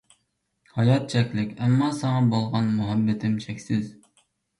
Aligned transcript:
ھايات 0.77 1.03
چەكلىك، 1.13 1.51
ئەمما 1.65 1.89
ساڭا 1.97 2.23
بولغان 2.31 2.71
مۇھەببىتىم 2.79 3.37
چەكسىز. 3.45 3.93